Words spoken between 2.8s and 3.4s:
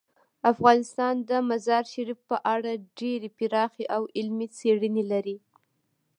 ډیرې